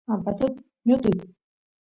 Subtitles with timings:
[0.13, 0.53] ampatut
[0.87, 1.15] ñutuy